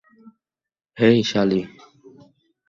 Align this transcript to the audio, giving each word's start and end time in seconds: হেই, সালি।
হেই, 0.97 1.17
সালি। 1.23 1.61